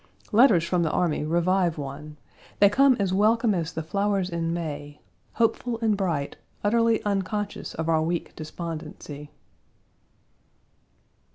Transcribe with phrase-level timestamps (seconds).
[0.31, 2.17] Letters from the army revive one.
[2.57, 4.99] They come as welcome as the flowers in May.
[5.33, 9.29] Hopeful and bright, utterly unconscious of our weak despondency.